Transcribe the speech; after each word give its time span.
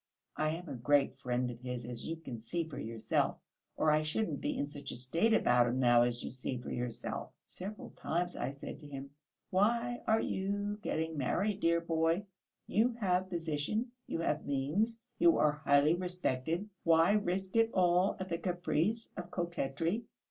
I 0.35 0.49
am 0.49 0.67
a 0.67 0.73
great 0.73 1.19
friend 1.19 1.51
of 1.51 1.59
his, 1.61 1.85
as 1.85 2.07
you 2.07 2.15
can 2.15 2.41
see 2.41 2.63
for 2.67 2.79
yourself, 2.79 3.37
or 3.77 3.91
I 3.91 4.01
shouldn't 4.01 4.41
be 4.41 4.57
in 4.57 4.65
such 4.65 4.91
a 4.91 4.95
state 4.95 5.31
about 5.31 5.67
him 5.67 5.77
now 5.79 6.01
as 6.01 6.23
you 6.23 6.31
see 6.31 6.57
for 6.57 6.71
yourself. 6.71 7.29
Several 7.45 7.91
times 7.91 8.35
I 8.35 8.49
said 8.49 8.79
to 8.79 8.87
him: 8.87 9.11
'Why 9.51 10.01
are 10.07 10.19
you 10.19 10.79
getting 10.81 11.19
married, 11.19 11.59
dear 11.59 11.81
boy? 11.81 12.25
You 12.65 12.93
have 12.93 13.29
position, 13.29 13.91
you 14.07 14.21
have 14.21 14.43
means, 14.43 14.97
you 15.19 15.37
are 15.37 15.51
highly 15.51 15.93
respected. 15.93 16.67
Why 16.83 17.11
risk 17.11 17.55
it 17.55 17.69
all 17.71 18.17
at 18.19 18.29
the 18.29 18.39
caprice 18.39 19.13
of 19.17 19.29
coquetry? 19.29 20.03